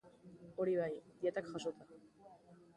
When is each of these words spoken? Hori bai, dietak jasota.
Hori 0.63 0.73
bai, 0.79 0.89
dietak 1.25 1.53
jasota. 1.53 1.91